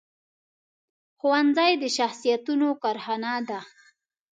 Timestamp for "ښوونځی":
1.19-1.71